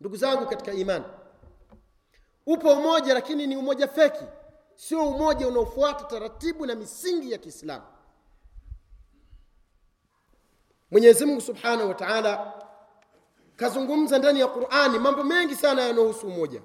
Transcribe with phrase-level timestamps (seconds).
[0.00, 1.04] ndugu zangu katika imani
[2.46, 4.24] upo umoja lakini ni umoja feki.
[4.74, 7.84] Sio umoja unaofuata taratibu na misingi ya kiislamu.
[10.90, 12.52] Mwenyezi mungu subhanahu wa taala
[13.56, 16.62] kazungumza ndani ya qurani mambo mengi sana yanayohusu umoja.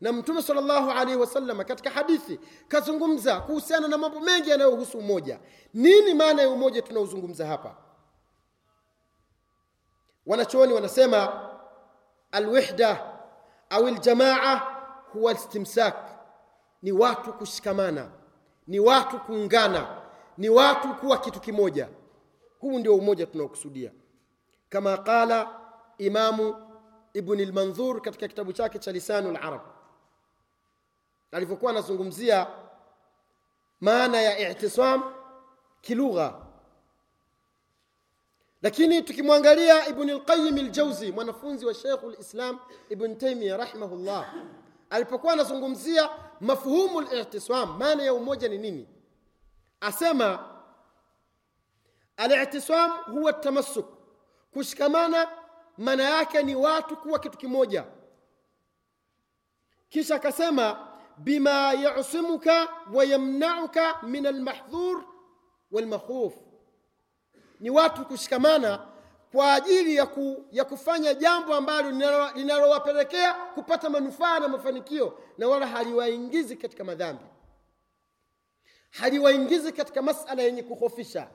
[0.00, 5.40] Na mtume salllahu alaihi wasallam katika hadithi kazungumza kuhusiana na mambo mengi yanayohusu umoja.
[5.74, 7.76] Nini maana ya umoja tunaozungumza hapa?
[10.26, 11.48] Wanachooni wanasema
[12.32, 13.18] alwihda
[13.70, 14.56] au ljamaa
[15.12, 15.96] huwa listimsak
[16.82, 18.10] ni watu kushikamana
[18.66, 20.00] ni watu kuungana
[20.38, 21.88] ni watu kuwa kitu kimoja.
[22.58, 23.92] Huu ndio umoja tunaokusudia.
[24.68, 25.60] Kama qala
[25.98, 26.54] imamu
[27.12, 29.60] ibn lmandhur katika kitabu chake cha lisanu larab
[31.32, 32.46] alivyokuwa anazungumzia
[33.80, 35.02] maana ya itisam
[35.80, 36.34] kilugha
[38.62, 44.34] lakini tukimwangalia ibn ljauzi mwanafunzi wa sheikhu lislam ibn taimia rahimahullah
[44.90, 48.88] alipokuwa anazungumzia mafhumu litisam maana ya umoja ni nini?
[49.80, 50.48] Asema
[52.16, 53.86] alitisam huwa tamassuk
[54.52, 55.28] kushikamana
[55.78, 57.84] maana yake ni watu kuwa kitu kimoja.
[59.88, 65.04] Kisha akasema bima yasimuka wayamnauka min almahdhur
[65.70, 66.34] walmakhuf
[67.60, 68.78] ni watu kushikamana
[69.32, 71.90] kwa ajili ya, ku, ya kufanya jambo ambalo
[72.34, 77.24] linalowapelekea kupata manufaa na mafanikio na wala haliwaingizi katika madhambi.
[78.90, 81.28] Haliwaingizi katika masala yenye kuhofisha.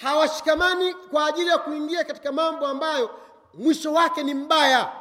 [0.00, 3.10] Hawashikamani kwa ajili ya kuingia katika mambo ambayo
[3.54, 4.92] mwisho wake ni mbaya.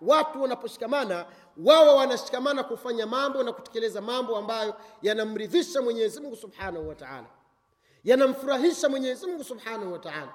[0.00, 1.26] Watu wanaposhikamana
[1.64, 7.26] wao wanashikamana kufanya mambo na kutekeleza mambo ambayo yanamridhisha mwenyezi subhanahu wa taala
[8.04, 10.34] yanamfurahisha mwenyezi mungu subhanahu wa taala.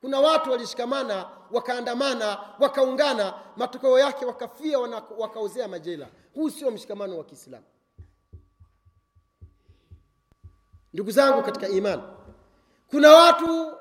[0.00, 4.78] Kuna watu walishikamana wakaandamana wakaungana matokeo yake wakafia
[5.18, 6.08] wakaozea majela.
[6.34, 7.64] Huu sio mshikamano wa kiislamu.
[10.92, 12.02] Ndugu zangu katika imani
[12.90, 13.72] kuna watu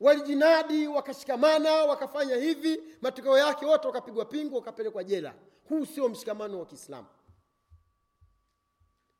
[0.00, 5.34] walijinadi wakashikamana wakafanya hivi matokeo yake wote wakapigwa pingu wakapelekwa jela.
[5.68, 7.06] Huu sio mshikamano wa kiislamu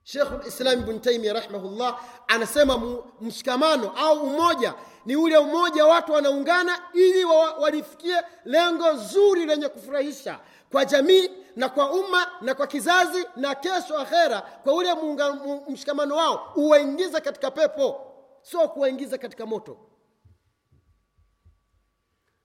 [0.06, 4.74] shekhu lislam ibn taimia rahimahullah anasema mshikamano au umoja
[5.06, 7.24] ni ule umoja watu wanaungana ili
[7.60, 10.40] walifikie lengo zuri lenye kufurahisha
[10.72, 15.32] kwa jamii na kwa umma na kwa kizazi na kesho akhera kwa ule munga,
[15.68, 18.00] mshikamano wao uwaingize katika pepo
[18.42, 19.76] sio kuwaingiza katika moto.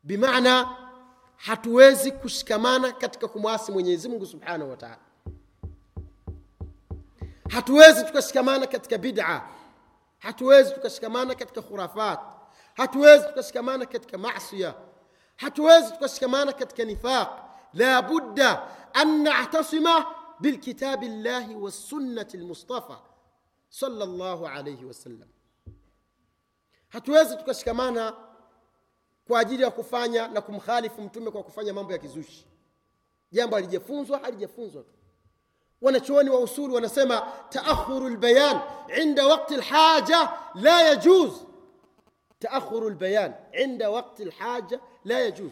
[0.04, 0.78] Bimaana
[1.36, 5.11] hatuwezi kushikamana katika kumwasi mwenyezi mungu subhanahu wa taala
[7.52, 9.42] hatuwezi tukashikamana katika bid'a.
[10.20, 12.20] Hatuwezi tukashikamana katika khurafat.
[12.74, 14.74] Hatuwezi tukashikamana katika masia
[15.42, 17.28] hatuwezi tukashikamana katika nifaq.
[17.74, 20.06] La budda an natasima
[20.40, 23.00] bilkitabi llahi wassunnati lmustafa
[23.70, 24.06] sala
[24.52, 25.30] alaihi wasallam
[26.90, 28.14] hatuwezi tukashikamana
[29.28, 32.48] kwa ajili ya kufanya na kumkhalifu mtume kwa kufanya mambo ya kizushi.
[33.32, 34.94] Jambo halijafunzwa halijafunzwa tu
[35.82, 38.60] wanachuoni wa usuli wanasema taakhuru lbayan
[39.02, 41.32] inda wakti lhaja la yajuz.
[42.40, 45.52] Taakhuru lbayan inda wakti lhaja la yajuz.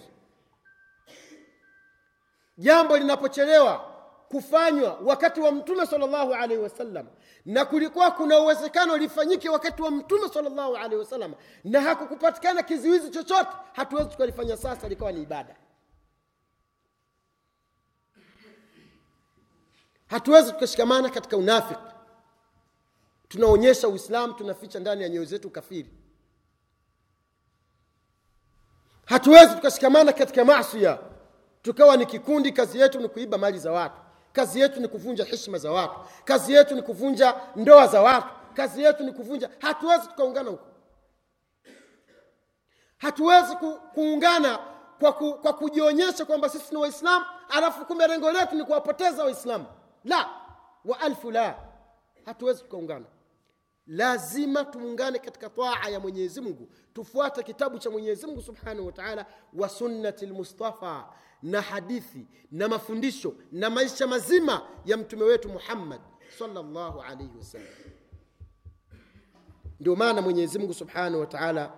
[2.57, 3.85] Jambo linapochelewa
[4.29, 7.07] kufanywa wakati wa mtume salllahu alaihi wasallam
[7.45, 13.49] na kulikuwa kuna uwezekano lifanyike wakati wa mtume salllahu alaihi wasallam na hakukupatikana kizuizi chochote
[13.73, 15.55] hatuwezi tukalifanya sasa likawa ni ibada
[20.09, 21.81] hatuwezi tukashikamana katika unafiki.
[23.27, 25.89] Tunaonyesha uislamu tunaficha ndani ya nyoyo zetu kafiri
[29.05, 30.99] hatuwezi tukashikamana katika masia
[31.61, 34.01] tukawa ni kikundi kazi yetu ni kuiba mali za watu.
[34.33, 35.95] Kazi yetu ni kuvunja heshima za watu.
[36.25, 38.27] Kazi yetu ni kuvunja ndoa za watu.
[38.53, 40.65] Kazi yetu ni kuvunja hatuwezi tukaungana huko.
[42.97, 44.59] Hatuwezi ku, kuungana
[44.99, 49.65] kwa, ku, kwa kujionyesha kwamba sisi ni waislamu alafu kumbe lengo letu ni kuwapoteza waislamu
[50.03, 50.29] la
[50.85, 51.59] wa alfu la.
[52.25, 53.05] Hatuwezi tukaungana
[53.87, 56.69] lazima tuungane katika taa ya mwenyezi mungu.
[56.93, 61.09] Tufuate kitabu cha mwenyezi mungu subhanahu wa taala wa sunnati lmustafa
[61.43, 66.01] na hadithi na mafundisho na maisha mazima ya mtume wetu muhammad
[66.39, 67.67] salllahu alaihi wasallam
[69.79, 71.71] ndio maana mwenyezi mungu subhanahu wa taala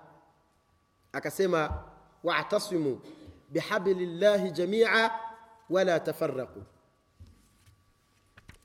[1.12, 1.84] akasema
[2.24, 3.02] watasimu
[3.50, 5.12] bihabli llahi jamia
[5.70, 6.64] wala tafaraqu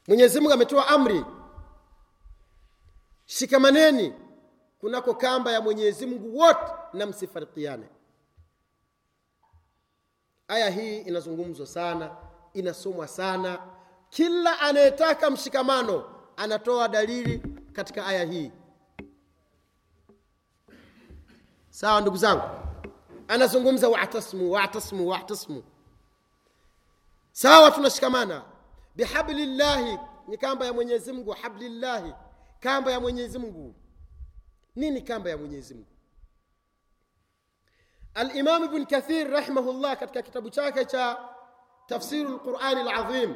[0.09, 1.25] mwenyezi mungu ametoa amri.
[3.27, 4.15] Shikamaneni
[4.81, 7.89] kunako kamba ya mwenyezi mungu wote na msifarikiane.
[10.49, 12.17] Aya hii inazungumzwa sana
[12.55, 13.59] inasomwa sana.
[14.11, 16.05] Kila anayetaka mshikamano
[16.37, 17.39] anatoa dalili
[17.73, 18.53] katika aya hii.
[21.71, 22.43] Sawa ndugu zangu?
[23.29, 25.63] Anazungumza watasmu watasmu watasmu
[27.33, 28.43] sawa tunashikamana
[28.97, 29.99] bihablillahi
[30.29, 32.13] ni kamba ya mwenyezi mungu hablillahi
[32.61, 33.75] kamba ya mwenyezi mungu.
[34.77, 35.89] Nini kamba ya mwenyezi mungu?
[38.15, 41.19] Alimam ibn kathir rahimahullah katika kitabu chake cha
[41.87, 42.41] tafsiru
[42.85, 43.35] lazim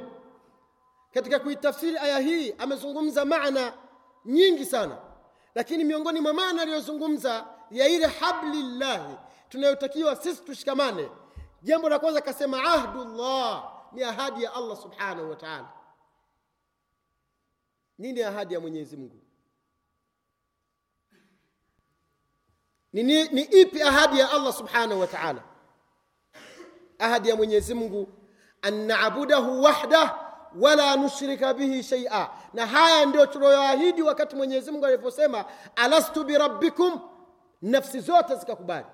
[1.15, 3.73] katika kuitafsiri aya hii amezungumza maana
[4.25, 4.99] nyingi sana.
[5.55, 9.15] Lakini miongoni mwa maana aliyozungumza ya ile hablillahi
[9.49, 11.09] tunayotakiwa sisi tushikamane.
[11.63, 15.69] Jambo la kwanza akasema ahdullah ni ahadi ya allah subhanahu wa taala.
[17.99, 19.21] Nini ahadi ya mwenyezi mungu.
[22.93, 25.43] Ni, ni, ni ipi ahadi ya allah subhanahu wa taala?
[26.99, 28.09] Ahadi ya mwenyezi mungu
[28.63, 30.19] an nabudahu wahda
[30.61, 35.45] wala nushrika bihi shaia na haya ndio tunayoahidi wakati mwenyezi mungu aliposema
[35.77, 37.01] alastu birabbikum
[37.63, 38.87] nafsi zote zikakubali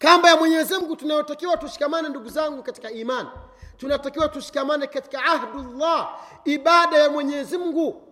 [0.00, 3.28] kamba ya mwenyezi mungu tunayotakiwa tushikamane ndugu zangu katika imani
[3.76, 8.06] tunatakiwa tushikamane katika ahdullah ibada ya mwenyezi mungu.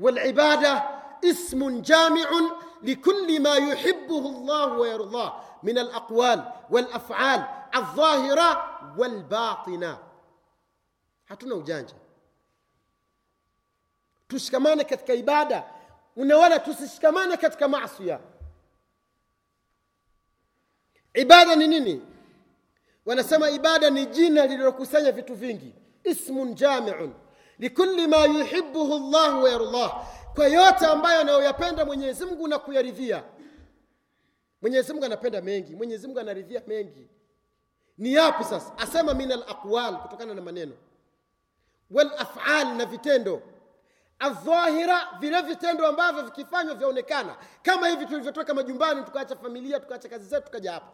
[0.00, 2.50] Walibada ismun jamiun
[2.82, 5.32] likuli ma yuhibuhu llah wayardah
[5.62, 8.64] min alaqwal walafal aldhahira
[8.98, 9.98] walbatina
[11.24, 11.94] hatuna ujanja.
[14.28, 15.64] Tushikamane katika ibada.
[16.16, 18.18] Unawala tusishikamane katika masia
[21.20, 22.02] ibada ni nini?
[23.06, 25.74] Wanasema ibada ni jina lililokusanya vitu vingi.
[26.04, 27.12] Ismun jamiun.
[27.58, 33.24] Likuli ma yuhibuhu llah wayardah kwa yote ambayo anayoyapenda mwenyezi mungu na kuyaridhia.
[34.62, 35.76] Mwenyezi mungu anapenda mengi.
[35.76, 37.08] Mwenyezi mungu anaridhia mengi.
[37.98, 38.78] Ni yapi sasa?
[38.78, 40.72] Asema min alaqwal kutokana na maneno.
[41.90, 43.42] Walafal na vitendo.
[44.18, 47.36] Adhahira, vile vitendo ambavyo vikifanywa vyaonekana.
[47.62, 50.92] Kama hivi tulivyotoka majumbani tukaacha familia tukaacha kazi zetu tukaja hapa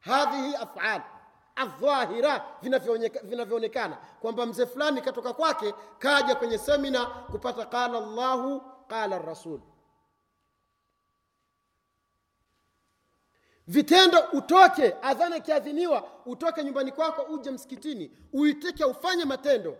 [0.00, 1.02] hadhihi afal
[1.56, 2.44] aldhahira
[3.22, 9.60] vinavyoonekana kwamba mzee fulani katoka kwake kaja kwenye semina kupata qala llahu qala rasul
[13.66, 19.76] vitendo utoke adhana ikiadhiniwa utoke nyumbani kwako uje msikitini uitike ufanye matendo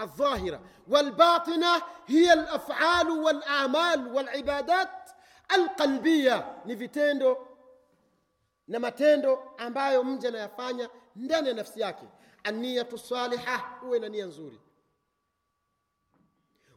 [0.00, 5.10] الظاهرة والباطنة هي الأفعال والأعمال والعبادات
[5.54, 7.48] القلبية ni vitendo
[8.67, 12.05] na matendo ambayo mja anayafanya ndani ya nafsi yake.
[12.43, 14.59] Aniyatu saliha huwe na nia nzuri.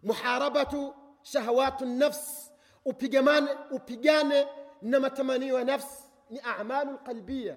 [0.02, 2.52] Muharabatu shahawatu nafs
[2.84, 4.46] upigamane upigane
[4.82, 7.56] na matamanio ya nafsi ni amalu lqalbia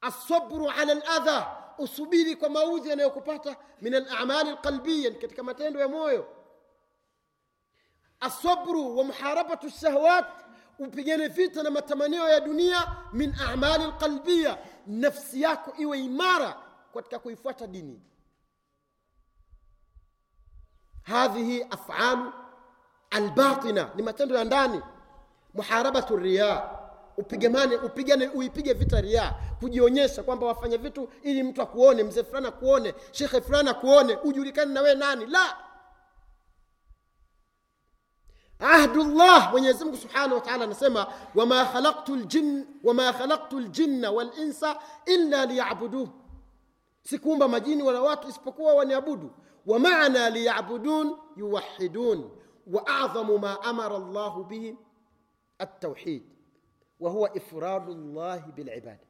[0.00, 6.28] asabru ala ladha usubiri kwa maudhi yanayokupata min alamali lqalbia katika matendo ya moyo.
[8.20, 10.24] Asabru wa muharabatu shahawat
[10.78, 16.56] upigane vita na matamanio ya dunia min amali lqalbia nafsi yako iwe imara
[16.94, 18.00] katika kuifuata dini.
[21.02, 22.32] Hadhihi afalu
[23.10, 24.80] albatina ni matendo ya ndani.
[25.54, 26.70] Muharabatu riya
[27.16, 32.94] upigamane upigane uipige vita ria kujionyesha kwamba wafanya vitu ili mtu akuone mzee fulani akuone
[33.12, 35.26] shekhe fulani akuone ujulikane na wee nani.
[35.26, 35.56] La
[38.59, 45.45] ahdullah mwenyezi mungu subhanahu wa taala anasema wama khalaqtu ljin wama khalaqtu ljinna walinsa illa
[45.45, 46.09] liyabuduh
[47.03, 49.31] sikuumba majini wala watu isipokuwa waniabudu
[49.65, 52.31] wa maana liyabudun yuwahidun
[52.67, 54.77] wa adhamu ma amara llahu bihi
[55.61, 56.23] التوحيد
[56.99, 59.07] وهو إفراد الله بالعبادة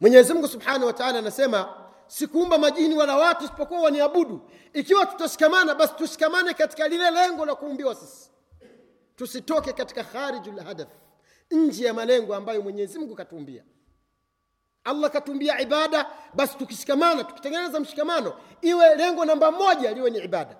[0.00, 1.74] mwenyezi mungu subhanahu wa taala anasema
[2.07, 4.41] sikuumba majini wala watu isipokuwa waniabudu.
[4.73, 8.31] Ikiwa tutashikamana basi tushikamane katika lile lengo la kuumbiwa sisi.
[9.15, 10.87] Tusitoke katika khariju lhadaf
[11.51, 13.63] nje ya malengo ambayo mwenyezi mungu katuumbia.
[14.83, 20.57] Allah katuumbia ibada basi tukishikamana tukitengeneza mshikamano iwe lengo namba moja liwe ni ibada.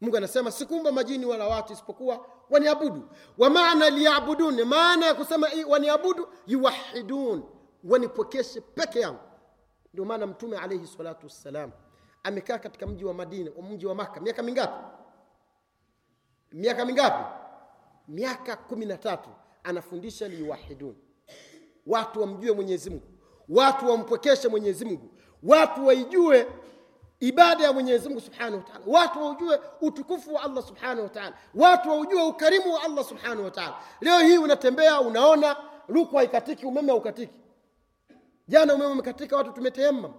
[0.00, 3.08] Mungu anasema sikuumba majini wala watu isipokuwa waniabudu.
[3.38, 7.42] Wa liyabudun maana ya kusema waniabudu yuwahidun
[7.84, 9.29] wanipokeshe peke yangu
[9.92, 11.70] ndio maana mtume alaihi salatu wassalam
[12.22, 14.84] amekaa katika mji wa madina mji wa maka miaka mingapi?
[16.52, 17.24] Miaka mingapi?
[18.08, 19.28] Miaka kumi na tatu.
[19.64, 20.96] Anafundisha liwahidun,
[21.86, 23.06] watu wamjue mwenyezi mungu.
[23.48, 25.10] Watu wampwekeshe mwenyezi mungu.
[25.42, 26.46] Watu waijue
[27.20, 31.36] ibada ya mwenyezi mungu subhanahu wa watu waujue utukufu wa allah subhanahu wa taala.
[31.54, 33.74] Watu waujue ukarimu wa allah subhanahu wa taala.
[34.00, 35.56] Leo hii unatembea unaona
[35.88, 37.32] rukwa haikatiki umeme haukatiki
[38.50, 40.12] jana umeme umekatika watu tumetehemam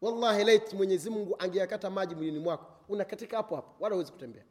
[0.00, 4.44] wallahi lait mwenyezi mungu angeyakata maji mwilini mwako unakatika hapo hapo wala huwezi kutembea.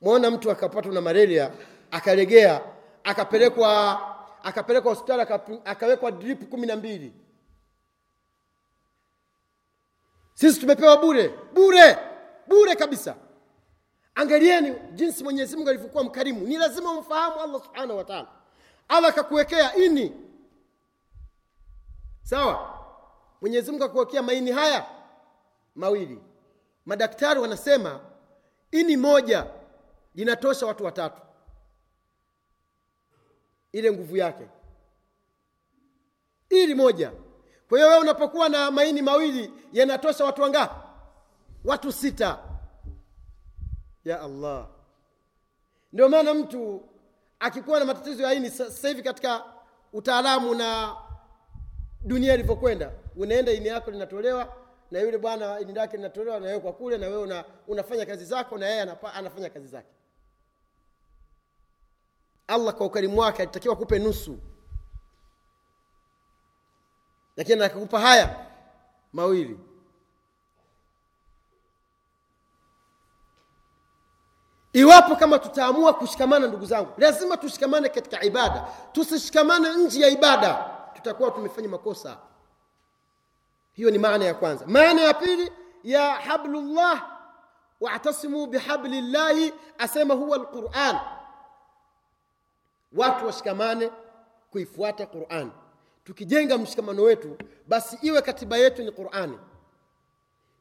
[0.00, 1.52] Mwona mtu akapatwa na malaria
[1.90, 2.62] akalegea
[3.04, 4.00] akapelekwa
[4.42, 5.22] akapelekwa hospitali
[5.64, 7.12] akawekwa drip kumi na mbili.
[10.34, 11.98] Sisi tumepewa bure bure
[12.46, 13.16] bure kabisa.
[14.14, 16.46] Angalieni jinsi mwenyezi mungu alivyokuwa mkarimu.
[16.46, 18.41] Ni lazima umfahamu allah subhanahu wa taala
[18.92, 20.12] allah akakuwekea ini.
[22.22, 22.78] Sawa?
[23.40, 24.86] Mwenyezi mungu akuwekea maini haya
[25.74, 26.20] mawili.
[26.86, 28.00] Madaktari wanasema
[28.70, 29.46] ini moja
[30.14, 31.22] linatosha watu watatu.
[33.72, 34.46] Ile nguvu yake.
[36.48, 37.12] Ili moja.
[37.68, 40.74] Kwa hiyo wewe unapokuwa na maini mawili yanatosha watu wangapi?
[41.64, 42.38] Watu sita.
[44.04, 44.68] Ya allah.
[45.92, 46.88] Ndio maana mtu
[47.42, 49.44] akikuwa na matatizo ya ini sa- sasa hivi katika
[49.92, 50.96] utaalamu na
[52.00, 54.56] dunia ilivyokwenda unaenda ini yako linatolewa
[54.90, 58.24] na yule bwana ini lake linatolewa na wewe kwa kule na wewe una, unafanya kazi
[58.24, 58.80] zako na yeye
[59.14, 59.88] anafanya kazi zake.
[62.46, 64.38] Allah kwa ukarimu wake alitakiwa kupe nusu.
[67.36, 68.46] Lakini akakupa haya
[69.12, 69.58] mawili
[74.72, 78.68] iwapo kama tutaamua kushikamana ndugu zangu lazima tushikamane katika ibada.
[78.92, 80.54] Tusishikamane nje ya ibada
[80.94, 82.16] tutakuwa tumefanya makosa.
[83.72, 84.66] Hiyo ni maana ya kwanza.
[84.66, 85.52] Maana ya pili
[85.84, 87.08] ya hablullah
[87.80, 90.98] wa'tasimu bihabli llahi asema huwa alquran.
[92.96, 93.90] Watu washikamane
[94.50, 95.50] kuifuata quran.
[96.04, 97.36] Tukijenga mshikamano wetu
[97.68, 99.38] basi iwe katiba yetu ni qurani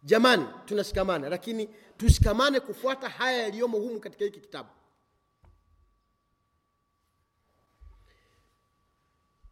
[0.03, 4.70] jamani tunashikamana lakini tushikamane kufuata haya yaliyomo humu katika hiki kitabu.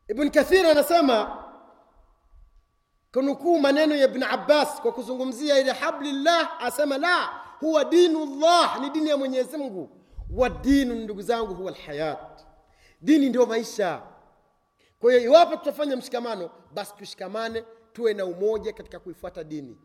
[0.08, 1.44] Ibn kathir anasema
[3.14, 7.26] kunukuu maneno ya ibn abbas kwa kuzungumzia ile hablillah asema la
[7.60, 9.90] huwa dinu llah ni dini ya mwenyezi mungu.
[10.34, 12.42] Wa dinu ndugu zangu huwa lhayat
[13.02, 14.02] dini ndio maisha.
[15.00, 17.64] Kwa hiyo iwapo tutafanya mshikamano basi tushikamane
[17.94, 19.78] tuwe na umoja katika kuifuata dini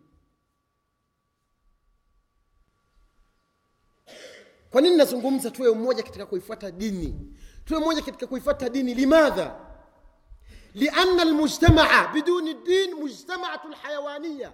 [4.75, 7.37] kwa nini nazungumza tuwe umoja katika kuifuata dini?
[7.65, 8.95] Tuwe umoja katika kuifuata dini.
[8.95, 9.57] Limadha?
[10.75, 14.53] Lianna almujtamaa biduni din mujtamaatu lhayawaniya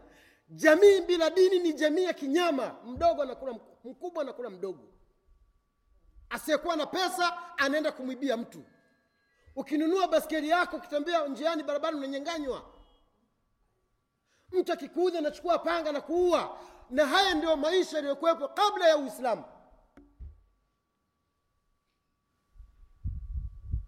[0.50, 2.74] jamii bila dini ni jamii ya kinyama.
[2.86, 4.88] Mdogo anakula mk- mkubwa anakula mdogo.
[6.30, 8.64] Asiyekuwa na pesa anaenda kumwibia mtu.
[9.56, 12.62] Ukinunua baskeli yako ukitembea njiani barabara unanyanganywa.
[14.52, 16.58] Mtu akikuudhi anachukua panga na kuua.
[16.90, 19.44] Na haya ndio maisha yaliyokuwepo kabla ya uislamu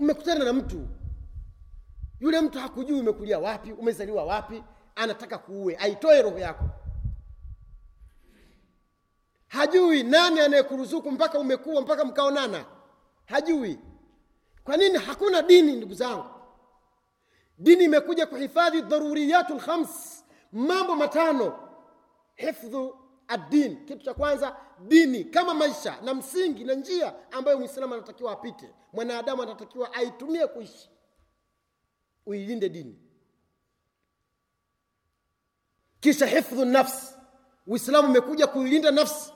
[0.02, 0.88] mmekutana na mtu.
[2.20, 6.64] Yule mtu hakujui umekulia wapi umezaliwa wapi anataka kuue aitoe roho yako.
[9.48, 12.64] Hajui nani anayekuruzuku mpaka umekuwa mpaka mkaonana.
[13.26, 13.78] Hajui.
[14.64, 14.98] Kwa nini?
[14.98, 16.24] Hakuna dini ndugu zangu.
[17.58, 21.58] Dini imekuja kuhifadhi dharuriyatu lkhams mambo matano.
[22.34, 22.96] Hifdhu
[23.32, 28.70] addin kitu cha kwanza dini kama maisha na msingi na njia ambayo mwislamu anatakiwa apite.
[28.92, 30.90] Mwanadamu anatakiwa aitumie kuishi.
[32.26, 32.98] Uilinde dini.
[36.00, 37.14] Kisha hifdhu nafsi
[37.66, 39.32] uislamu umekuja kuilinda nafsi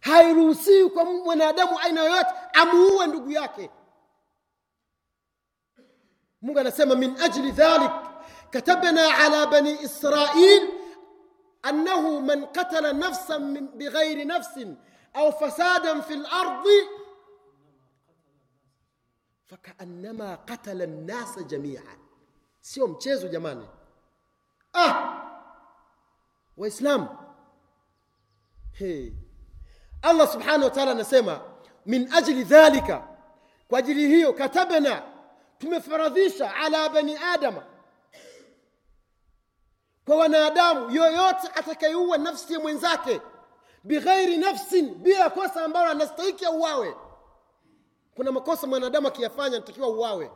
[0.00, 3.70] hairuhusiwi kwa mwanadamu aina yoyote amuue ndugu yake.
[6.42, 7.90] Mungu anasema min ajli dhalik
[8.50, 10.68] katabna ala bani israil
[11.62, 14.76] annahu man qatala nafsan min- bighairi nafsin
[15.14, 16.78] au fasadan fi lardi
[19.50, 21.82] fakaannama qatala nnasa jamia
[22.60, 23.66] sio mchezo jamani
[24.74, 25.22] ah
[26.56, 27.08] waislamu
[28.72, 29.12] hey.
[30.02, 31.40] allah subhanahu wa taala anasema
[31.86, 33.08] min ajli dhalika
[33.68, 35.02] kwa ajili hiyo katabna
[35.58, 37.64] tumefaradhisha ala bani adama
[40.06, 43.20] kwa wanadamu yoyote atakayeua nafsi ya mwenzake
[43.84, 46.96] bighairi nafsin bila kosa ambalo anastahiki auawe.
[48.14, 50.30] Kuna makosa mwanadamu akiyafanya anatakiwa uawe,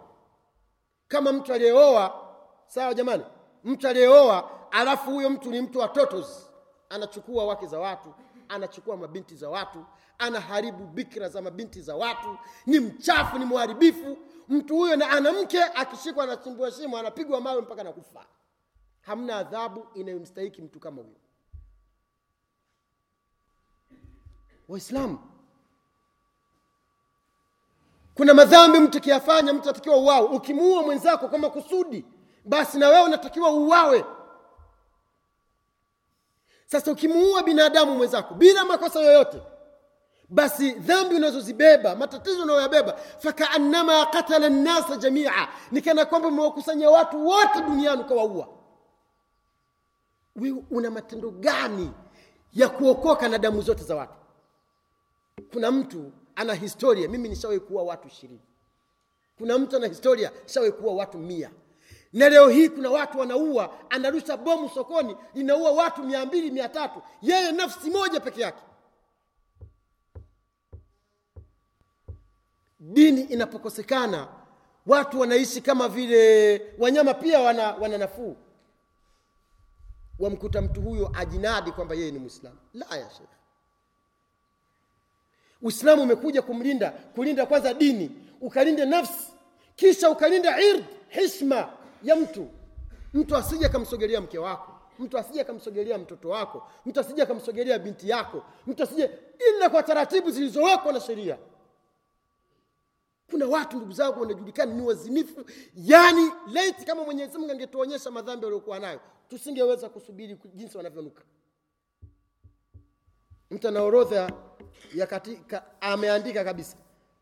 [1.09, 2.27] kama mtu aliyeoa
[2.67, 3.25] sawa jamani
[3.65, 6.51] mtu aliyeoa alafu huyo mtu ni mtu wa totos
[6.91, 8.15] anachukua wake za watu
[8.49, 9.85] anachukua mabinti za watu
[10.19, 14.17] anaharibu bikra za mabinti za watu ni mchafu ni mharibifu.
[14.49, 18.25] Mtu huyo na ana mke akishikwa anachimbua shimo anapigwa mawe mpaka nakufa
[19.07, 21.17] hamna adhabu inayomstahiki mtu kama huyo.
[24.69, 25.19] Waislamu
[28.15, 30.27] kuna madhambi mtu akiyafanya mtu atakiwa uwawe.
[30.29, 32.05] Ukimuua mwenzako kwa makusudi
[32.45, 34.05] basi na wewe unatakiwa uwawe.
[36.67, 39.43] Sasa ukimuua binadamu mwenzako bila makosa yoyote
[40.29, 47.61] basi dhambi unazozibeba matatizo unayoyabeba fakaannama katala nnasa jamia ni kana kwamba umewakusanya watu wote
[47.63, 48.49] duniani ukawaua
[50.71, 51.91] una matendo gani
[52.53, 54.15] ya kuokoka na damu zote za watu?
[55.53, 58.41] Kuna mtu ana historia mimi nishawahi kuwa watu ishirini.
[59.39, 61.51] Kuna mtu ana historia nishawahi kuwa watu mia.
[62.13, 67.03] Na leo hii kuna watu wanaua anarusha bomu sokoni linaua watu mia mbili mia tatu.
[67.23, 68.63] Yeye nafsi moja peke yake.
[72.81, 74.29] Dini inapokosekana
[74.87, 78.37] watu wanaishi kama vile wanyama pia wana, wana nafuu
[80.19, 83.29] wamkuta mtu huyo ajinadi kwamba yeye ni mwislamu la ya shekh
[85.63, 89.33] uislamu umekuja kumlinda kulinda kwanza dini ukalinde nafsi
[89.77, 91.69] kisha ukalinda ird hishma
[92.03, 92.49] ya mtu.
[93.15, 98.43] Mtu asije akamsogelea mke wako mtu asije akamsogelea mtoto wako mtu asije akamsogelea binti yako
[98.67, 99.11] mtu asije
[99.57, 101.39] ila kwa taratibu zilizowekwa na sheria
[103.31, 105.45] kuna watu ndugu zangu wanajulikana ni wazinifu.
[105.75, 111.23] Yani laiti kama mwenyezi mungu angetuonyesha madhambi waliokuwa nayo tusingeweza kusubiri jinsi wanavyonuka.
[113.51, 114.31] Mtu ana orodha
[114.95, 116.77] ya katika ameandika kabisa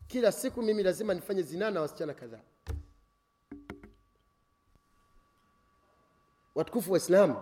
[0.07, 2.41] kila siku mimi lazima nifanye zinaa na wasichana kadhaa.
[6.55, 7.37] Watukufu wa islamu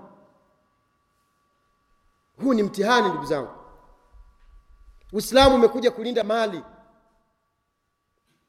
[2.43, 3.51] huu ni mtihani ndugu zangu.
[5.13, 6.63] Uislamu umekuja kulinda mali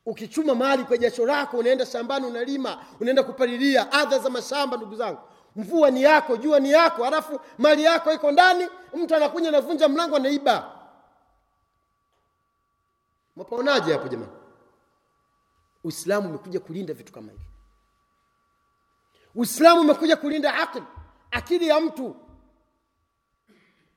[0.06, 5.20] ukichuma mali kwa jasho lako unaenda shambani unalima unaenda kupalilia adha za mashamba ndugu zangu.
[5.56, 10.16] Mvua ni yako jua ni yako halafu mali yako iko ndani mtu anakuja anavunja mlango
[10.16, 10.80] anaiba.
[13.36, 14.32] Mapaonaje hapo jamani?
[15.84, 17.44] Uislamu umekuja kulinda vitu kama hivi.
[19.36, 20.86] Uislamu umekuja kulinda akili
[21.32, 22.16] akili ya mtu.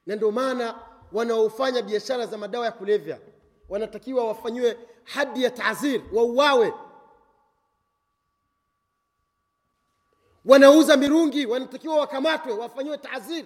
[0.07, 0.75] Na ndio maana
[1.13, 3.19] wanaofanya biashara za madawa ya kulevya
[3.69, 6.75] wanatakiwa wafanyiwe hadi ya taazir wauawe.
[10.45, 13.45] Wanauza mirungi wanatakiwa wakamatwe wafanyiwe taazir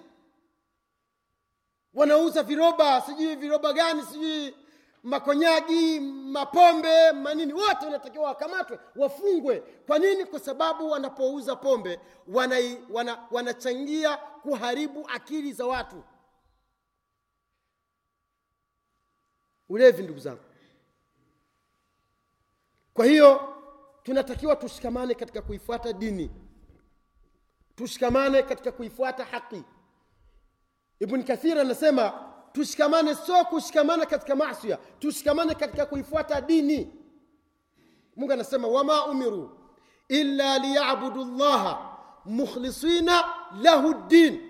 [1.94, 4.54] wanauza viroba sijui viroba gani sijui
[5.02, 9.60] makonyagi mapombe manini wote wanatakiwa wakamatwe wafungwe.
[9.60, 10.24] Kwa nini?
[10.24, 16.04] Kwa sababu wanapouza pombe wanai, wana, wanachangia kuharibu akili za watu.
[19.68, 20.40] Ulevi ndugu zangu
[22.94, 23.54] kwa hiyo
[24.02, 26.30] tunatakiwa tushikamane katika kuifuata dini.
[27.74, 29.62] Tushikamane katika kuifuata haki.
[31.00, 32.12] Ibn kathir anasema
[32.52, 36.92] tushikamane sio kushikamana katika masia tushikamane katika kuifuata dini.
[38.16, 39.58] Mungu anasema wama umiru
[40.08, 43.24] illa liyabudu llaha mukhlisina
[43.62, 44.40] lahu ddin.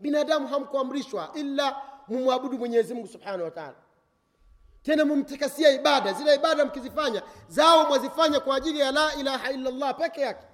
[0.00, 1.76] Binadamu hamkuamrishwa illa
[2.08, 3.83] mumwabudu mwenyezi mungu subhanahu wa taala
[4.84, 10.20] tena mumtakasia ibada zile ibada mkizifanya zao mwazifanya kwa ajili ya la ilaha illallah peke
[10.20, 10.46] yake.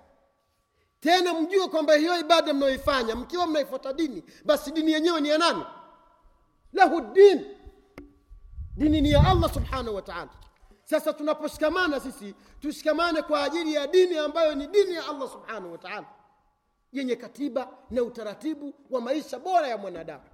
[1.00, 5.64] Tena mjue kwamba hiyo ibada mnayoifanya mkiwa mnaifuata dini basi dini yenyewe ni ya nani?
[6.72, 7.44] Lahu din.
[8.76, 10.30] Dini ni ya allah subhanahu wa taala.
[10.84, 15.78] Sasa tunaposhikamana sisi tushikamane kwa ajili ya dini ambayo ni dini ya allah subhanahu wa
[15.78, 16.06] taala.
[16.92, 20.24] Yenye katiba na utaratibu wa maisha bora ya mwanadamu